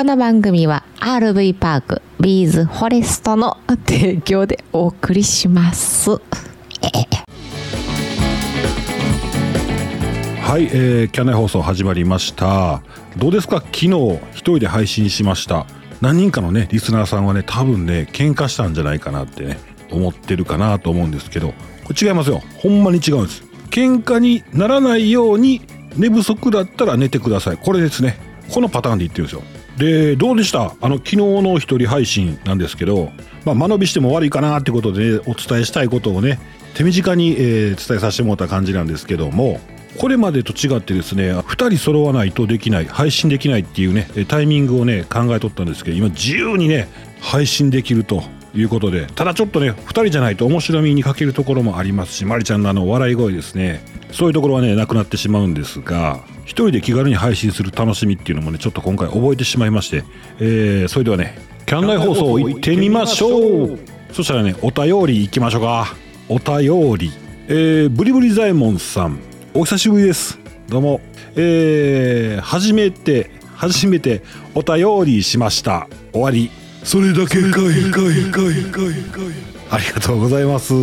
[0.00, 6.12] この番組は RV パークビーズフォレストの提供でお送りします。
[6.12, 6.16] は
[10.58, 12.82] い、えー、キャンナイ放送始まりました。
[13.18, 13.56] どうですか？
[13.56, 13.88] 昨日
[14.32, 15.66] 一人で配信しました。
[16.00, 19.58] 何人かのねリスナーさんはね多分ね喧嘩したんじゃないかなってね
[19.90, 21.52] 思ってるかなと思うんですけど
[21.84, 22.40] これ違いますよ。
[22.56, 23.42] ほんまに違うんです。
[23.68, 25.60] 喧嘩にならないように
[25.94, 27.58] 寝不足だったら寝てください。
[27.58, 28.18] これですね。
[28.50, 29.42] このパターンで言ってるんですよ。
[29.80, 30.74] でどうでした？
[30.80, 33.10] あの昨日の一人配信なんですけど、
[33.44, 36.38] まあ、間延びしても悪いかなってことで、お伝えしたいことをね
[36.74, 39.58] 手短に、えー伝えさせてもらった感じなんですけども
[39.98, 46.88] これまでと違ってですね2人揃わないとできない配信できないっていうねタイミングをね考えとったんですけど今自由にね
[47.20, 48.22] 配信できると。
[48.54, 53.84] いうことでただちょっとね2人じゃないと面白みに欠けるところもありますしまりちゃんのあの笑い声ですね。
[54.12, 60.02] そういうところはねなくなってしまうんですが一人で気軽に配信する楽しみっていうのもねちょっと今回覚えてしまいまして、
[60.40, 63.78] えーそれではねキャンナイ放送行ってみましょう。
[64.12, 65.94] そしたらねお便り行きましょうか。
[66.28, 67.12] お便り。
[67.46, 69.20] えーブリブリ左衛門さん。
[69.54, 70.38] お久しぶりです。
[70.68, 71.00] どうも。
[71.36, 74.22] えー、初めて初めて
[74.54, 75.86] お便りしました。
[76.12, 76.50] 終わり。
[76.82, 79.24] それだけかいかいかいかいかい。
[79.70, 80.74] ありがとうございます。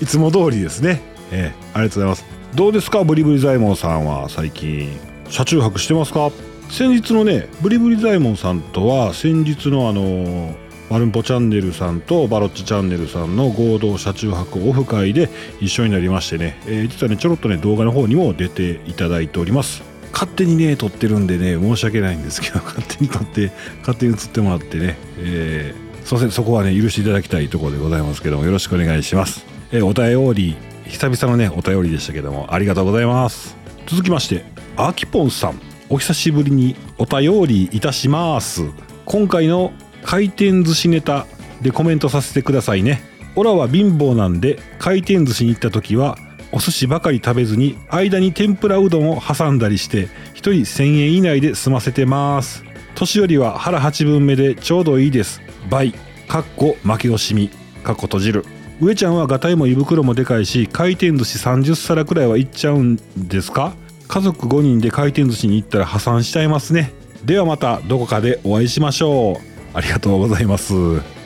[0.00, 1.00] いつも通りですね。
[1.30, 2.24] えー、ありがとうございます。
[2.54, 3.04] どうですか？
[3.04, 4.90] ブリブリ左衛門さんは最近。
[5.28, 6.30] 車中泊してますか？
[6.70, 15.28] 先日のねブリブリ左衛門さんとは先日のあのーマルンポチャンネルさんとバロッチチャンネルさんの合同車中泊オフ会で
[15.60, 19.82] 一緒になりましてね、えー実はねちょろっとね動画の方にも出ていただいております。
[20.16, 33.56] 勝手にね撮ってるんでね申し訳ないんですけど勝手に撮って勝手に撮ってもらってね、えー、すいませんそこはね許していただきたいところでございますけどもよろしくお願いします、えーお便り久々のねお便りでしたけどもありがとうございます。
[33.86, 34.44] 続きまして
[34.76, 38.64] あきぽんさんお久しぶりにお便りいたします。
[39.04, 41.26] 今回の回転寿司ネタ
[41.60, 43.02] でコメントさせてくださいね。
[43.34, 46.16] オラは貧乏なんで回転寿司に行った時は
[46.56, 52.64] お寿司ばかり食べずに間に天ぷらうどんを挟んだりして1人1000円以内で済ませてます。
[52.94, 55.42] 年寄りは腹8分目でちょうどいいです。
[55.68, 55.92] 倍
[56.26, 57.50] かっこ負け惜しみ
[57.84, 58.46] かっこ閉じる。
[58.80, 62.96] 上ちゃんはガタイも胃袋もでかいし回転寿司30皿くらいはいっちゃうん
[63.28, 63.74] ですか？
[64.08, 66.90] 家族5人で回転寿司に行ったら破産しちゃいますね。
[67.22, 69.76] ではまたどこかでお会いしましょう。
[69.76, 70.72] ありがとうございます。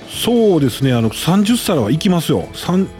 [0.08, 2.48] そうですねあの30皿は行きますよ。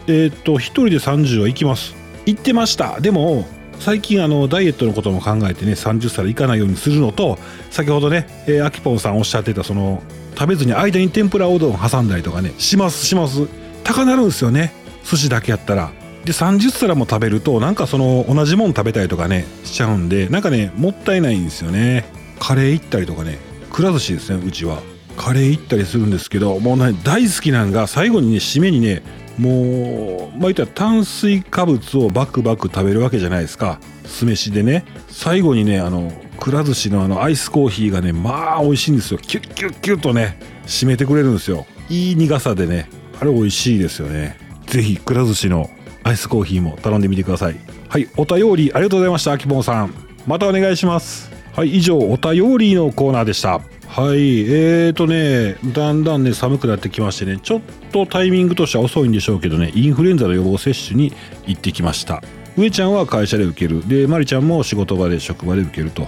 [0.07, 1.99] えーっと1人で30は行きます。
[2.25, 2.99] 行ってました。
[2.99, 3.45] でも
[3.79, 7.39] 最近あのダイエットのことも考えてね30皿いかないようにするのと
[7.71, 10.03] 先ほどね、えー、アキポンさんおっしゃってたその
[10.37, 13.47] 食べずに間に天ぷらおうどん挟んだりとかねしますします。
[13.83, 14.73] 高なるんですよね。
[15.03, 15.91] 寿司だけやったら。
[16.25, 22.05] で30皿も食べるとなんかその同じもん食べたりとかねしちゃうんでなんかねもったいないんですよね。
[22.39, 23.39] カレー行ったりとかね
[23.71, 24.81] くら寿司ですねうちは。
[25.17, 29.03] カレー行ったりするんですけどもうね大好きなんが最後にね締めにね
[29.37, 33.79] もうまあ言ったら炭水化物をバクバク食べるわけじゃないですか。
[34.05, 34.85] 酢飯でね。
[35.09, 39.19] 最後にねあのくら寿司のあのアイスコーヒーがねまあ美味しいんですよ。
[39.19, 41.65] キュッキュッキュッとね締めてくれるんですよ。
[41.89, 42.89] いい苦さでね。
[43.19, 44.37] あれ美味しいですよね。
[44.67, 45.69] ぜひくら寿司の
[46.03, 47.55] アイスコーヒーも頼んでみてください。
[47.89, 49.93] はいお便りありがとうございましたあきぼんさん。
[50.27, 51.31] またお願いします。
[51.55, 53.61] はい以上お便りのコーナーでした。
[53.91, 54.39] はい。
[54.43, 61.11] えーとねだんだんね寒くなってきましてねちょっとタイミングとしては遅いんでしょうけどねインフルエンザの予防接種に
[61.45, 62.23] 行ってきました。
[62.57, 63.85] 上ちゃんは会社で受ける。
[63.85, 66.07] でまりちゃんも仕事場で職場で受けると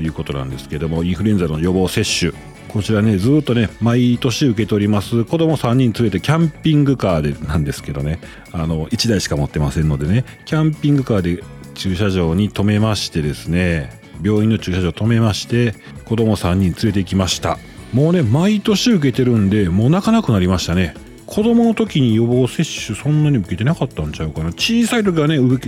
[0.00, 2.32] いうことなんですけどもインフルエンザの予防接種。
[2.68, 5.24] こちらねずっとね毎年受け取ります。
[5.24, 8.20] 子供3人連れてキャンピングカーでなんですけどね
[8.52, 11.42] あの1台しか持ってませんのでねキャンピングカーで
[11.74, 15.74] 駐車場に止めましてですね病院の駐車場止めまして
[16.04, 17.58] 子供3人連れて行きました。
[17.92, 20.94] もうね毎年受けてるんでもう泣かなくなりましたね。
[21.26, 24.46] 子供の時に予防接種そんなに受けてなかったんちゃうかな。
[24.52, 25.58] 小さい時はね上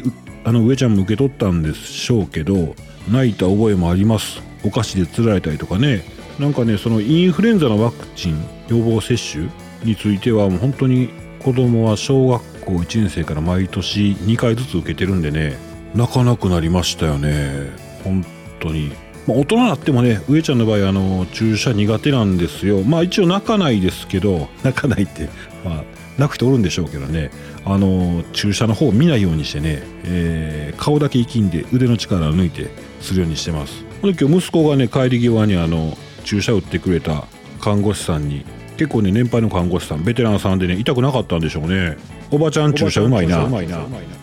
[0.45, 2.75] あの上ちゃんも受け取ったんでしょうけど
[3.11, 4.43] 泣いた覚えもあります。
[4.65, 6.03] お菓子でつられたりとかね。
[6.39, 9.49] なんかねそのインフルエンザのワクチン予防接種
[9.85, 15.59] についてはもう本当に子供は小学校1年生から毎年2回ずつ受けてるんでね
[15.95, 17.71] 泣かなくなりましたよね。
[18.05, 18.25] 本
[18.61, 18.93] 当に、
[19.27, 22.83] まあ、大人になってもね上ちゃんの場合あの注射苦手なんですよ。
[22.83, 25.29] まあ一応泣かないですけど泣かないって
[25.65, 25.85] まあ
[26.19, 27.31] 泣く人おるんでしょうけどね。
[27.65, 32.71] あの注射の方を見ないようにしてね、えー顔だけ生きんで腕の力を抜いて
[33.01, 33.85] するようにしてます。
[34.03, 37.25] で今日息子がね帰り際にあの注射打ってくれた
[37.61, 38.47] 看護師さんに
[38.79, 41.99] 結構ね年配の看護師さんベテランさんでね痛くなかったんでしょうね。
[42.31, 43.47] おばちゃん注射うまいな。
[43.47, 43.49] っ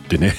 [0.10, 0.34] てね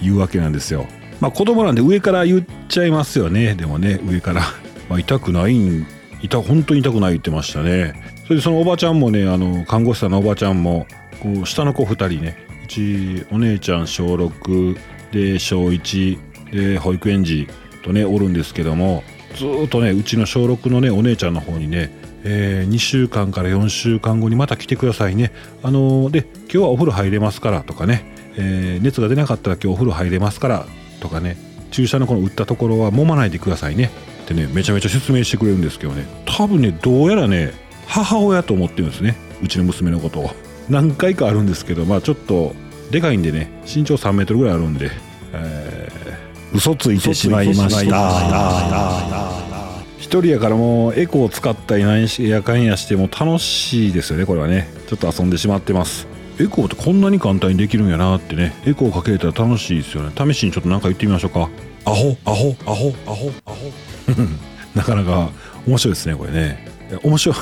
[0.00, 0.86] 言うわけなんですよ
[1.24, 3.54] まあ子供なんで上から言っちゃいますよね。
[3.54, 4.42] でもね上から、
[4.90, 5.86] まあ、痛くないん
[6.20, 7.94] 痛本当に痛くない言ってましたね。
[8.24, 10.86] それでそのおばちゃんもねあの看護師さんのおばちゃんも
[11.20, 12.36] こう下の子2人ね。
[12.64, 14.76] うちお姉ちゃん小6
[15.12, 16.18] で小1
[16.52, 17.48] で保育園児
[17.82, 19.02] とねおるんですけども
[19.34, 21.90] ずっとねうちの小6のねお姉ちゃんの方にね、
[22.22, 25.32] えー、2週間から4週間後にまた来てくださいね。
[25.62, 28.04] あのー、で今日はお風呂入れますからとかね、
[28.36, 30.66] えー、熱が出なかったら今日お風呂入れますから
[31.04, 31.36] とかね
[31.70, 33.90] 注射のこの打ったところは揉まないでくださいね。
[34.24, 36.06] ってねめちゃめちゃ説明してくれるんですけどね。
[36.24, 37.52] 多分ねどうやらね
[37.86, 39.16] 母親と思ってるんですね。
[39.42, 40.30] うちの娘のことを。
[40.70, 42.54] 何回かあるんですけどまあちょっと
[42.90, 44.90] でかいんでね身長3メートルぐらいあるんで、
[45.34, 49.34] えー、嘘ついてしまいました。
[49.98, 54.70] 一人やからもうエコーを使ったり何やかんやしても楽しいですよねこれはね。
[54.86, 56.13] ちょっと遊んでしまってます。
[56.40, 58.54] エコーってこんなに簡単にできるんやなってね。
[58.66, 60.12] エコーかけれたら楽しいですよね。
[60.16, 61.48] 試しにちょっと何か言ってみましょうか。
[61.84, 62.16] アホ？
[62.24, 62.56] アホ？
[62.66, 62.94] アホ？
[63.06, 63.32] アホ？
[63.46, 63.72] アホ？
[64.74, 65.30] なかなか
[65.66, 66.66] 面白いですねこれね。
[67.02, 67.36] 面白い。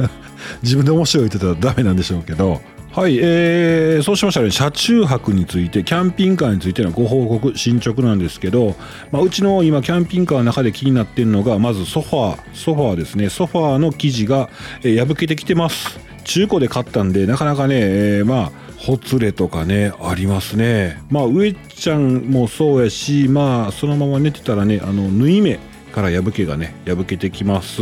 [0.62, 2.60] 自分で面白いって言ったらダメなんでしょうけど。
[2.96, 8.74] はい、えー、そうしましたら、ね、車中泊について、キャンピングカーについてのご報告、進捗なんですけど、
[9.12, 14.48] まあ、うちの今、キャンピングカーの中で気になってるのが、まずソファー、ソファーですね、ソファーの生地が、
[14.82, 16.00] えー、破けてきてます。
[16.26, 21.00] 中古で買ったんで、なかなかね、えー、まあ、ほつれとかね、ありますね。
[21.08, 25.58] まあ、上ちゃんもそうやし、まあ、そのまま寝てたらね、あの、縫い目
[25.92, 27.80] から破けがね、破けてきます。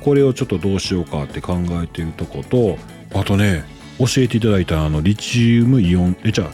[0.00, 2.78] これをちょっとどうしようかって考えているとこと、
[3.18, 3.64] あとね、
[3.98, 6.50] 教えていただいたあのリチウムイオンえじゃあ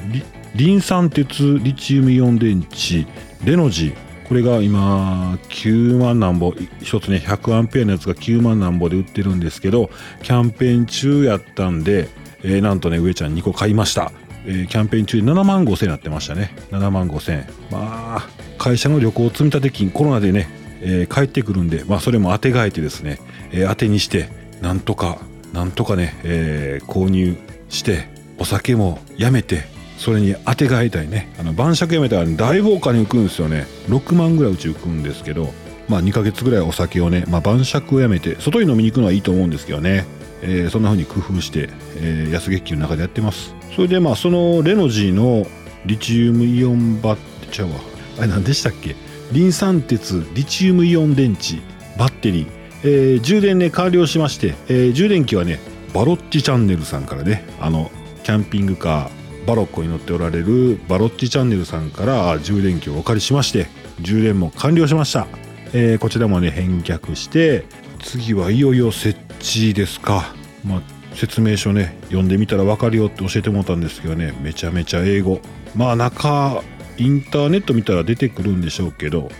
[0.54, 3.06] リン酸鉄リチウムイオン電池
[3.44, 3.94] レノジ
[4.28, 9.90] これが今9万なんぼ一つね100アンペアのやつが9万なんぼで売ってるんですけど
[10.22, 12.08] キャンペーン中やったんで、
[12.42, 14.12] えー、なんとね上ちゃん2個買いました、
[14.46, 16.54] えー、キャンペーン中で7万5千円になってましたね。
[16.70, 17.46] 7万5千円。
[17.70, 18.28] まあ
[18.58, 20.48] 会社の旅行積立金コロナでね、
[20.80, 23.18] えー、帰ってくるんでまあそれも当てがえてですね、
[23.50, 24.28] えー、当てにして
[24.60, 25.18] なんとか
[25.52, 27.36] なんとかね、えー、購入
[27.68, 28.08] して
[28.38, 29.64] お酒もやめて
[30.02, 31.32] それに当てがいたいね。
[31.38, 33.66] あの晩酌やめたら大放火に浮くんですよね。
[33.88, 35.54] 6万ぐらいうち浮くんですけど
[35.88, 40.04] まあ2ヶ月ぐらいお酒をね、まあ、晩酌をやめて外に飲みに行くのはいいと思うんですけどね、
[40.42, 41.68] えー、そんな風に工夫して、
[41.98, 43.54] えー、安月給の中でやってます。
[43.76, 45.46] それでまあそのレノジーの
[45.86, 47.18] リチウムイオンバッ
[47.52, 47.76] ちゃうわ。
[48.18, 48.96] あれ何でしたっけ？
[49.30, 51.60] リン酸鉄リチウムイオン電池
[51.96, 52.46] バッテリー。
[52.84, 55.60] えー、充電ね完了しまして、えー、充電器はね
[55.94, 57.92] バロッチチャンネルさんからねあの
[58.24, 63.66] キャンピングカーバロッコに乗っておられるバロッチチャンネルさんから充電器をお借りしまして
[64.00, 65.26] 充電も完了しました、
[65.72, 67.64] えー、こちらもね返却して
[68.02, 70.34] 次はいよいよ設置ですか、
[70.64, 70.82] まあ、
[71.14, 75.40] 説明書ね読んでみたら分かるよって教えてもらったんですけどねめちゃめちゃ英語。
[75.74, 76.62] まあ中
[76.98, 79.30] インターネット見たら出てくるんでしょうけど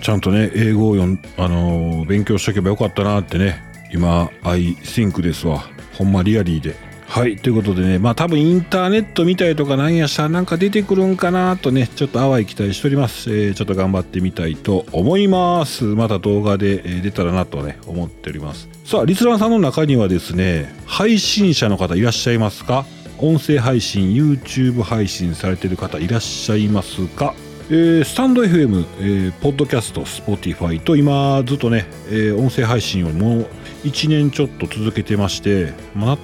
[0.00, 3.62] ちゃんとね英語を読ん、あのー、勉強しとけばよかったなってね
[3.92, 5.64] 今 I think ですわ。
[5.92, 6.93] ほんまリアリーで。
[7.06, 15.84] はいということでねまあ多分インターネット見たりとかなんやしたらなんか出てくるんかなとねちょっと淡い期待しております、えー、ちょっと頑張ってみたいと思います。
[15.84, 18.68] また動画で、え出たらなとね思っております。
[18.84, 22.84] さあリスナーさんの中にはですね配信者の方いらっしゃいますか？
[23.18, 27.34] 音声配信 YouTube 配信されてる方いらっしゃいますか？
[27.70, 33.46] えー、 stand.fm、えー、ポッドキャスト、 Spotify と今ずっとね、えー、音声配信をもう
[33.84, 36.18] 1年ちょっと続けてまして、まあ、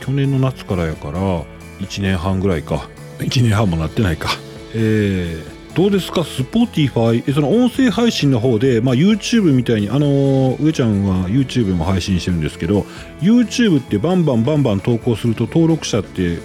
[0.00, 1.42] 去年の夏からやから
[1.80, 2.88] 1年半ぐらいか。
[3.18, 4.28] 1年半もなってないか。
[4.74, 12.84] えー、どうですか、 Spotify、その音声配信の方で、まあ、YouTube みたいに、あの上ちゃんは YouTube も配信してるんですけど、
[13.22, 16.36] YouTube ってバンバンバンバン投稿すると登録者って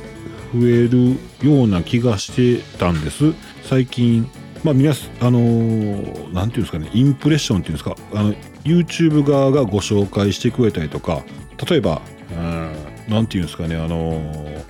[0.54, 3.34] 増えるような気がしてたんです。
[3.64, 4.26] 最近
[4.64, 6.90] まあ皆あのー、なんていうんですかね？
[6.94, 7.96] インプレッションっていうんですか？
[8.14, 11.24] あの YouTube 側がご紹介してくれたりとか
[11.70, 12.02] 例えば
[13.10, 14.22] うんていうんですかねあの、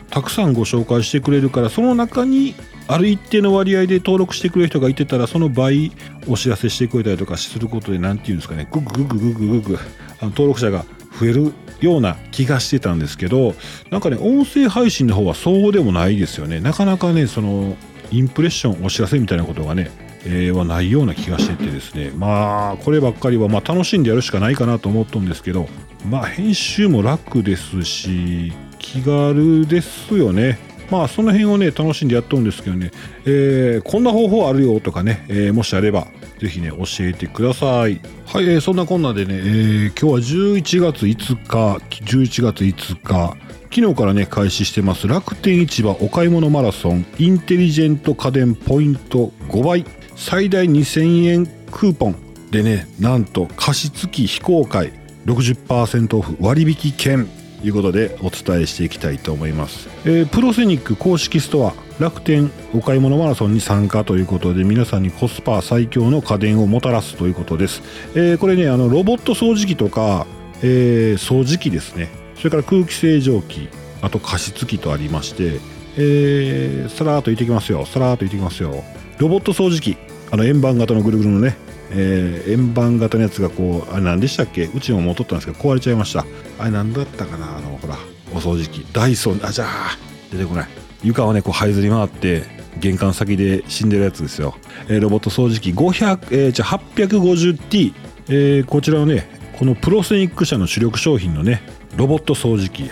[0.10, 2.56] たくさんご紹介してくれるからその中に
[2.88, 5.92] ある一定の割合で登録してくれる人がいてたらその倍
[6.28, 9.80] お知らせしてくれたりとかすることで何て言うんですかねグググググググ
[10.20, 10.86] あの登録者が
[11.20, 13.54] 増えるような気がしてたんですけど
[13.90, 16.60] なんかね音声配信の方はそうでもないですよね。
[16.60, 17.76] なかなかねその
[18.12, 19.90] インプレッションお知らせみたいなことがね、
[20.26, 22.12] えー、はないような気がしててですね。
[22.16, 25.68] まあこればっかりはまあ楽しんでやるしかないかなと思ったんですけど
[26.10, 30.60] まあ編集も楽ですし気軽ですよね。
[30.90, 32.92] まあその辺をね楽しんでやっとるんですけどね、
[33.26, 36.08] えー、こんな方法あるよとかね、えー、もしあれば
[36.40, 38.02] ぜひね教えてください。
[38.26, 43.38] はい、えー、そんなこんなでね、えー、今日は11月5日11月5日
[43.74, 50.01] 昨日からね開始してます楽天市場お買い物マラソンインテリジェント家電ポイント5倍。
[50.16, 52.16] 最大2000円クーポン
[52.52, 54.92] でねなんと加湿器非公開
[55.26, 57.28] 60%オフ割引券
[57.62, 67.84] ということでお伝えしていきたいと思います、えープロセニック公式ストア楽天お買い物マラソンに参加ということで皆さんにコスパ最強の家電をもたらすということです、
[68.16, 70.26] えーこれねあのロボット掃除機とか、
[70.64, 72.10] えー掃除機ですね。
[72.36, 73.70] それから空気清浄機
[74.02, 75.60] あと加湿器とありまして、
[75.98, 78.84] えーさらーっと言ってきますよさらーっと言ってきますよ。
[79.22, 79.98] ロボット掃除機。
[80.32, 81.56] あの円盤型のぐるぐるのね、
[81.92, 84.66] えー円盤型のやつがこうあれ何でしたっけ？
[84.66, 86.26] うちももう取ったんですけど壊れちゃいました。
[86.58, 87.58] あれ何だったかな？
[87.58, 88.00] あのほら
[88.34, 88.84] お掃除機。
[88.92, 89.98] ダイソンあじゃあ
[90.32, 90.68] 出てこない。
[91.04, 92.46] 床をねこう這いずり回って
[92.80, 94.56] 玄関先で死んでるやつですよ、
[94.88, 95.70] えーロボット掃除機。
[95.70, 97.94] 500、えーじゃあ 850T、
[98.30, 101.62] えーこちらはねこのプロセニック社の主力商品のね
[101.96, 102.86] ロボット掃除機。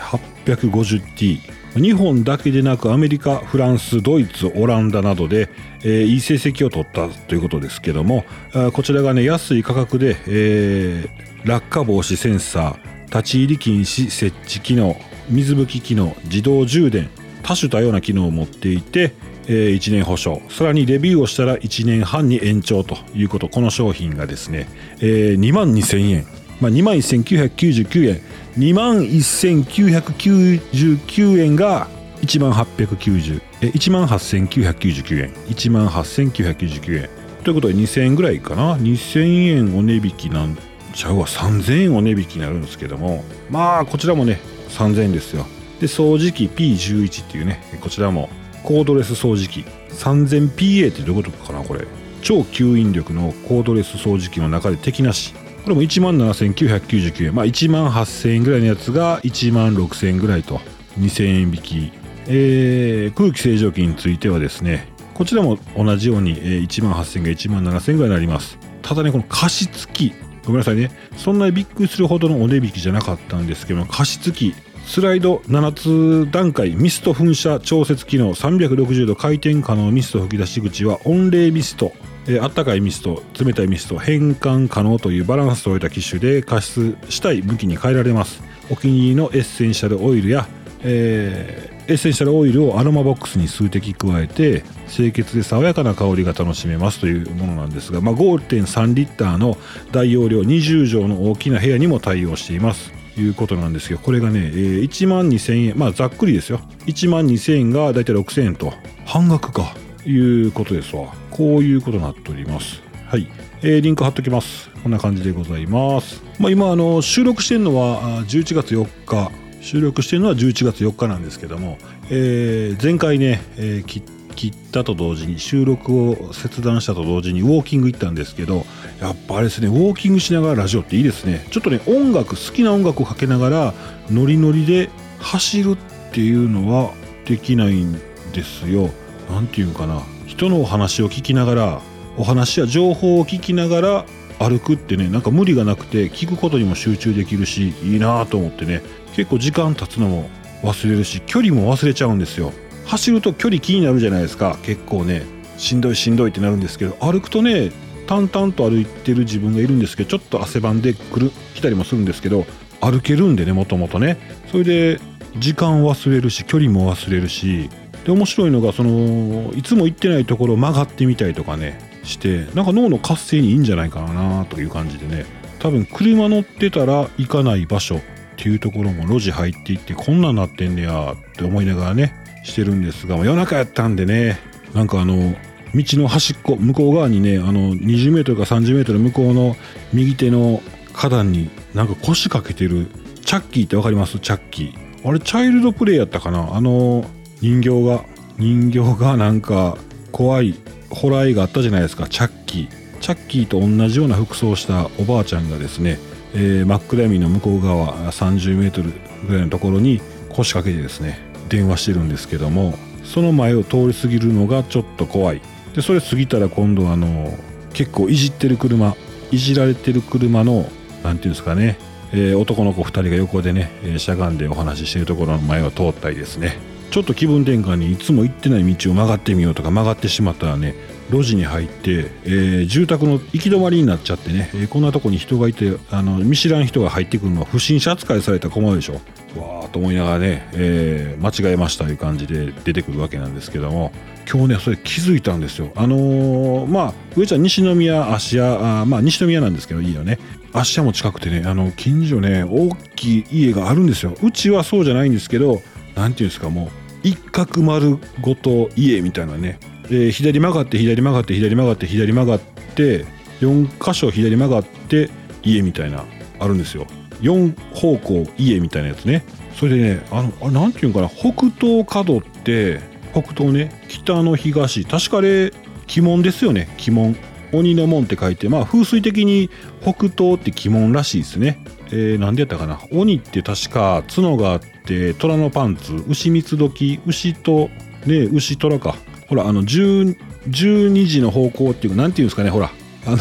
[0.46, 1.40] 850T
[1.76, 5.50] 日本だけでなくアメリカフランスドイツオランダなどで、
[5.84, 8.26] えーいい成績を取ったということですけども
[8.74, 14.98] こちらがね安い価格で、えー落下防止センサー立ち入り禁止設置機能
[15.30, 17.10] 水拭き機能自動充電
[17.44, 19.14] 多種多様な機能を持っていて、
[19.48, 24.68] え1年保証さらにレビューをしたら1年半に延長ということこの商品がですね、
[25.00, 26.26] えー2万2000円、
[26.60, 28.20] まあ、2万1999円。
[28.58, 31.88] 2万1999円が
[32.22, 35.32] 1万890え1万8999円。
[35.48, 37.10] 1万8999円。
[37.44, 38.78] ということで2000円ぐらいかな。
[38.78, 40.58] 2000円お値引きなん
[40.94, 41.26] ちゃうわ。
[41.26, 43.24] 3000円お値引きになるんですけども。
[43.50, 45.46] まあこちらもね3000円ですよ。
[45.80, 47.62] で掃除機 P11 っていうね。
[47.82, 48.30] こちらも。
[48.64, 49.64] コードレス掃除機。
[49.92, 51.88] 3000PA ってどういうことかなこれ。
[52.22, 55.34] 超吸引力のコードレス掃除機の中で敵なし。
[55.64, 57.36] これも1万7999円。
[57.36, 60.60] まあ1万8000円ぐらいのやつが1万6000円ぐらいと。
[61.00, 61.92] 2000円引き、
[62.28, 68.58] えー空気清浄機についてはですねこちらも同じように、えー1万8000円が1万7000円ぐらいになります。
[68.82, 70.14] ただねこの加湿器。
[70.46, 70.92] ごめんなさいね。
[71.16, 74.56] そんなにびっくりするほどのお値引きじゃなかったんですけど加湿器。
[74.86, 76.72] スライド7つ段階。
[76.72, 78.34] ミスト噴射調節機能。
[78.34, 81.94] 360度回転可能ミスト吹き出し口は温冷ミスト。
[82.30, 88.42] えーあったかいミスト冷たいミスト変換可能というバランスといた機種で加湿したい向きに変えられます。
[88.70, 90.48] お気に入りのエッセンシャルオイルや、
[90.84, 99.58] えーエッセンシャルオイルをアロマボックスに数滴加えて清潔で爽やかな香りが楽しめますというものなんですが、まあ、5.3リッターの
[99.92, 102.92] 大容量20畳の大きな部屋にも対応しています。
[103.16, 106.60] ということなんですけどこれがね、えー1万2000円まあざっくりですよ。
[106.86, 108.72] 1万2000円がだいたい6000円と。
[109.08, 109.74] 半額か。
[110.06, 112.82] いうことですわこういうことになっております。
[113.08, 113.26] はい、
[113.62, 114.70] えーリンク貼っときます。
[114.84, 116.22] こんな感じでございます。
[116.38, 119.32] まあ今あの収録してるのはあ11月4日。
[119.62, 121.78] 収録してるのは11月4日なんですけども、
[122.10, 124.04] えー前回ね、えー切
[124.36, 128.66] 切ったと同時に収録を切断したと同時にウォーキング行ったんですけど
[129.02, 131.46] やっぱあれですねウォーキングしながらラジオっていいですね。
[131.52, 133.74] ちょっとね音楽好きな音楽をかけながら
[134.12, 135.78] ノリノリで走るっ
[136.12, 136.92] ていうのは
[137.24, 137.94] できないん
[138.34, 138.90] ですよ。
[139.30, 141.82] なんていうかな人のお話を聞きながら
[142.16, 144.06] お話や情報を聞きながら
[144.38, 148.84] 歩くってねなんか無理がなくて聞くことにも集中できるしいいなと思ってね
[149.16, 150.30] 結構時間経つのも
[150.62, 152.54] 忘れるし距離も忘れちゃうんですよ。
[152.86, 154.58] 走ると距離気になるじゃないですか。
[154.62, 155.24] 結構ね
[155.58, 157.72] しんどいしんどいってなるんですけど歩くとね
[158.06, 162.46] 淡々と歩いてる自分がいるんですけどちょっと汗ばんでくる来たりもするんですけど
[162.82, 164.20] 歩けるんでねもともとね。
[164.52, 165.00] それで
[165.38, 167.72] 時間忘れるし距離も忘れるし
[168.10, 175.26] で面白いのがそのいつも行ってないところを曲がってみたりとかねしてなんか脳の活性にいいんじゃないかなという感じでね
[175.60, 178.02] 多分車乗ってたら行かない場所っ
[178.36, 184.40] ていうところも路地入っていってこんなんなってんねやって思いながらねしてるんですが夜中やったんでね
[184.74, 185.36] なんかあの
[185.76, 189.56] 道の端っこ向こう側にねあの20メートルか30メートル向こうの
[189.94, 190.64] 右手の
[190.94, 192.88] 花壇になんか腰掛けてる
[193.24, 194.18] チャッキーってわかります？
[194.18, 195.08] チャッキー。
[195.08, 196.56] あれチャイルドプレイやったかな？
[196.56, 197.06] あの
[197.42, 198.04] 人形が
[198.38, 199.78] 人形がなんか
[200.12, 200.56] 怖い
[200.90, 202.08] ホラー映画あったじゃないですか。
[202.08, 203.00] チャッキー。
[203.00, 206.00] チャッキーと同じような服装をしたおばあちゃんがですね、
[206.34, 208.92] えー真っ暗闇の向こう側30メートル
[209.28, 215.42] ぐらいのところに腰掛けてですね電話してるんですけどもその前を通り過ぎるのがちょっと怖い。
[215.74, 217.34] でそれ過ぎたら今度あの
[217.74, 218.96] 結構いじってる車
[219.32, 220.70] いじられてる車の
[221.04, 221.78] なんていうんですかね、
[222.12, 226.58] えー男の子2人が横でね、しゃがんでお話ししてるところの前を通ったりですね。
[226.92, 230.76] ちょっと気分転換にいつも行ってない道を曲がってみようとか曲がってしまったらね
[231.12, 238.94] 路地に入って、えー住宅の行き止まりになっちゃってね、えーこんなとこに人がいてあの見知らん人が入ってくるのは不審者扱いされたら困るでしょ。
[239.40, 243.92] わーと思いながらね、えー間違えましたという感じで出てくるわけなんですけども
[244.32, 245.72] 今日ねそれ気づいたんですよ。
[245.76, 250.20] あのまあ上ちゃん西宮芦屋あまあ西宮なんですけどいいよね。
[250.54, 254.16] 芦屋も近くてねあの近所ね大きい家があるんですよ。
[254.22, 255.62] うちはそうじゃないんですけど
[255.96, 256.70] なんていうんですかもう
[257.04, 259.60] 一角丸ごと家みたいなね。
[259.90, 262.40] で左曲がって左曲がって左曲がって左曲がっ
[262.76, 263.06] て
[263.42, 265.10] 4箇所左曲がって
[265.44, 266.06] 家みたいな
[266.40, 266.86] あるんですよ。
[267.22, 269.24] 4方向家みたいなやつね。
[269.56, 271.10] それでねあのあなんていうのかな？
[271.10, 272.80] 北東角って
[273.14, 274.86] 北東ね北の東。
[274.86, 275.52] 確かあれ
[275.92, 276.70] 鬼門ですよね。
[276.88, 277.16] 鬼門。
[277.52, 279.50] 鬼の門って書いてまあ風水的に
[279.82, 281.66] 北東って鬼門らしいですね。
[281.92, 282.80] えー、なんでやったかな？
[282.92, 285.94] 鬼って確か角があって虎のパンツ。
[286.08, 287.70] 牛三つ時牛と
[288.06, 288.96] ね牛虎か。
[289.28, 292.72] ほらあの12時の方向っていうかなんていうんですかねほら。
[293.06, 293.18] あの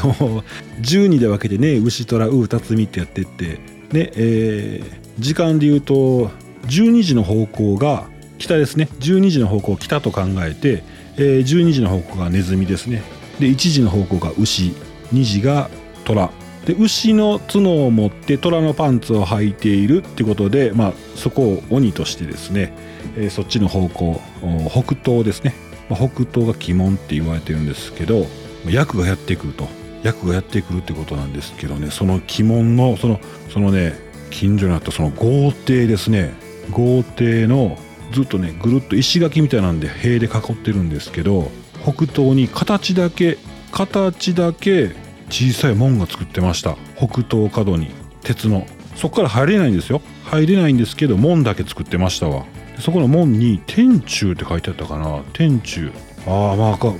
[0.82, 3.58] 12で分けてね牛虎う二つみってやってって。
[3.92, 6.30] ねえー時間で言うと
[6.68, 8.06] 12時の方向が
[8.38, 8.88] 北ですね。
[9.00, 10.84] 12時の方向北と考えて、
[11.16, 13.02] えー12時の方向がネズミですね。
[13.40, 14.74] で1時の方向が牛。
[15.12, 15.70] 2時が
[16.04, 16.30] 虎。
[16.68, 22.74] で牛の角を持って虎のパンツを履いているってことで、まあ、そこを鬼としてですね、
[23.16, 24.20] えーそっちの方向
[24.68, 25.54] 北東ですね、
[25.88, 28.26] まあ、北東が鬼門って言われてるんですけど
[28.66, 29.66] 役がやってくると。
[30.02, 33.18] 役がやってくるってことなんですけどねその鬼門のその
[33.52, 33.94] そのね
[34.30, 36.34] 近所にあったその豪邸ですね。
[36.70, 37.78] 豪邸の
[38.12, 41.50] ずっとねぐるっと石垣みたいなんで塀で囲ってるんですけど
[41.82, 43.38] 北東に形だけ
[43.72, 46.76] 形だけ小さい門が作ってました。
[46.96, 47.90] 北東角に。
[48.22, 48.66] 鉄の。
[48.96, 50.02] そこから入れないんですよ。
[50.24, 52.44] 入れないんですけど門だけ作ってましたわ。
[52.80, 55.22] そこの門に天柱って書いてあったかな。
[55.32, 55.90] 天柱。
[56.26, 56.94] ああまあこ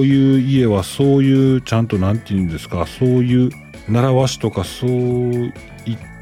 [0.00, 2.86] ういう家はそういうちゃんとなんて言うんですか。
[2.86, 3.50] そういう
[3.88, 5.52] 習わしとかそういっ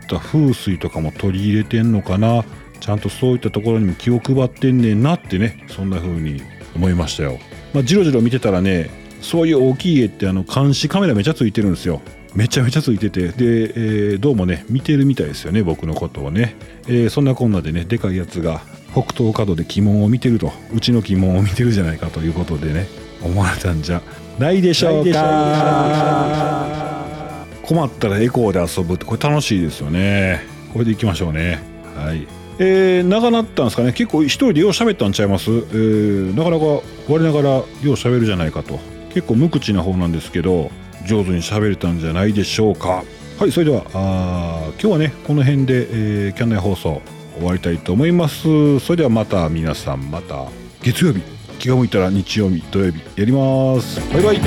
[0.08, 2.44] た風水とかも取り入れてんのかな。
[2.80, 6.42] ちゃんとそういったところにも気を配ってんねんなってねそんな風に
[6.74, 7.38] 思いましたよ。
[7.72, 8.90] まあじろじろ見てたらね
[9.22, 12.02] そういう大きい家ってあの監視カメラめちゃついてるんですよ。
[12.34, 13.28] めちゃめちゃついてて。
[13.28, 18.62] で、えーどうもね見てるみたいですよね僕のことをね、えーそんなこんなでねでかいやつが
[18.92, 20.52] 北東角で鬼門を見てると。
[20.74, 22.86] うちの鬼門を見てるじゃないかということでね
[23.22, 24.02] 思われたんじゃ。
[24.38, 26.32] ないでしょうか。
[27.62, 29.04] 困ったらエコーで遊ぶって。
[29.04, 30.40] これ楽しいですよね。
[30.72, 31.60] これでいきましょうね。
[31.94, 32.26] はい。
[32.58, 33.92] えー、長なったんですかね。
[33.92, 36.64] 結構一人でよう喋ったんちゃいます、えーなかなか
[37.08, 38.78] 我ながらよう喋るじゃないかと
[39.14, 40.70] 結構無口な方なんですけど
[41.06, 43.04] 上手に喋れたんじゃないでしょうか。
[43.38, 45.86] はいそれではあ今日はねこの辺で、
[46.26, 47.02] えーキャンナイ放送
[47.36, 48.78] 終わりたいと思います。
[48.80, 50.46] それではまた皆さんまた
[50.82, 51.22] 月曜日
[51.58, 54.00] 気が向いたら日曜日土曜日やります。
[54.12, 54.40] バイバイ。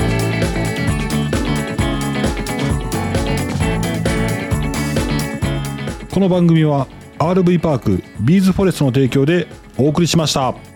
[6.12, 6.86] この番組は
[7.18, 10.75] RV パークビーズフォレストの提供でお送りしました。